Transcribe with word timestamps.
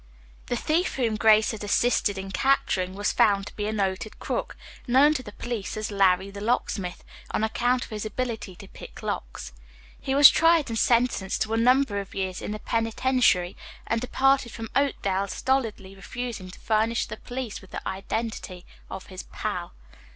The 0.47 0.55
thief 0.55 0.95
whom 0.95 1.15
Grace 1.15 1.51
had 1.51 1.63
assisted 1.63 2.17
in 2.17 2.31
capturing 2.31 2.95
was 2.95 3.11
found 3.11 3.45
to 3.45 3.55
be 3.55 3.67
a 3.67 3.71
noted 3.71 4.17
crook, 4.17 4.57
known 4.87 5.13
to 5.13 5.21
the 5.21 5.31
police 5.31 5.77
as 5.77 5.91
"Larry 5.91 6.31
the 6.31 6.41
Locksmith," 6.41 7.03
on 7.29 7.43
account 7.43 7.83
of 7.83 7.91
his 7.91 8.03
ability 8.03 8.55
to 8.55 8.67
pick 8.67 9.03
locks. 9.03 9.53
He 9.99 10.15
was 10.15 10.27
tried 10.31 10.69
and 10.71 10.79
sentenced 10.79 11.43
to 11.43 11.53
a 11.53 11.57
number 11.57 11.99
of 11.99 12.15
years 12.15 12.41
in 12.41 12.49
the 12.49 12.57
penitentiary, 12.57 13.55
and 13.85 14.01
departed 14.01 14.51
from 14.51 14.71
Oakdale 14.75 15.27
stolidly 15.27 15.93
refusing 15.95 16.49
to 16.49 16.59
furnish 16.59 17.05
the 17.05 17.17
police 17.17 17.61
with 17.61 17.69
the 17.69 17.87
identity 17.87 18.65
of 18.89 19.05
his 19.05 19.21
"pal." 19.31 19.71